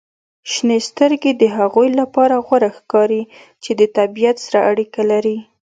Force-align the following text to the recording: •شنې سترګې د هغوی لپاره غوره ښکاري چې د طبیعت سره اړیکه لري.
•شنې 0.51 0.79
سترګې 0.89 1.31
د 1.41 1.43
هغوی 1.57 1.89
لپاره 1.99 2.35
غوره 2.45 2.69
ښکاري 2.77 3.23
چې 3.63 3.71
د 3.79 3.81
طبیعت 3.97 4.37
سره 4.45 4.59
اړیکه 4.71 5.01
لري. 5.11 5.37